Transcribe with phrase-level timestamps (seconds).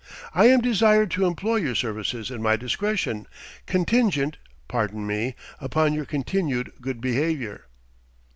[0.33, 3.27] I am desired to employ your services in my discretion,
[3.67, 7.67] contingent pardon me upon your continued good behaviour."